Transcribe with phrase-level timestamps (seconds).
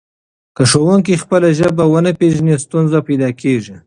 [0.55, 3.75] که ښوونکی خپله ژبه ونه پېژني ستونزه پیدا کېږي.